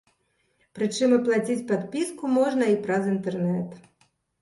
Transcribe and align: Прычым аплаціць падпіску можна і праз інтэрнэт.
Прычым 0.77 1.09
аплаціць 1.19 1.67
падпіску 1.73 2.35
можна 2.41 2.73
і 2.75 2.83
праз 2.89 3.03
інтэрнэт. 3.15 3.83